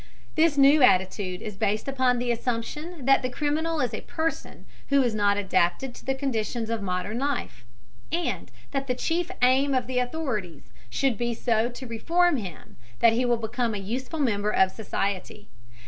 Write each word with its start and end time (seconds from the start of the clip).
This 0.33 0.57
new 0.57 0.81
attitude 0.81 1.43
is 1.43 1.55
based 1.57 1.87
upon 1.87 2.17
the 2.17 2.31
assumption 2.31 3.05
that 3.05 3.21
the 3.21 3.29
criminal 3.29 3.79
is 3.81 3.93
a 3.93 4.01
person 4.01 4.65
who 4.87 5.03
is 5.03 5.13
not 5.13 5.37
adapted 5.37 5.93
to 5.93 6.03
the 6.03 6.15
conditions 6.15 6.71
of 6.71 6.81
modern 6.81 7.19
life, 7.19 7.63
and 8.11 8.49
that 8.71 8.87
the 8.87 8.95
chief 8.95 9.29
aim 9.43 9.75
of 9.75 9.85
the 9.85 9.99
authorities 9.99 10.71
should 10.89 11.19
be 11.19 11.35
so 11.35 11.69
to 11.69 11.85
reform 11.85 12.37
him 12.37 12.77
that 12.97 13.13
he 13.13 13.25
will 13.25 13.37
become 13.37 13.75
a 13.75 13.77
useful 13.77 14.17
member 14.19 14.49
of 14.49 14.71
society. 14.71 15.49